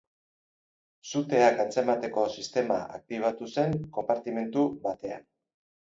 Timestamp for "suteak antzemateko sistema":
1.09-2.81